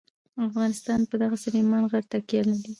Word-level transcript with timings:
افغانستان 0.47 0.99
په 1.09 1.15
دغه 1.21 1.35
سلیمان 1.45 1.83
غر 1.91 2.03
تکیه 2.11 2.41
لري. 2.49 2.69